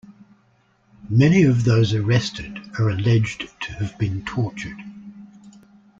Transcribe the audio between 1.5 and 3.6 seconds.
those arrested are alleged